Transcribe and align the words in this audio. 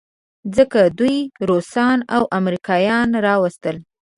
ځکه 0.55 0.79
دوی 0.99 1.17
روسان 1.49 1.97
او 2.15 2.23
امریکایان 2.39 3.09
راوستل. 3.27 3.75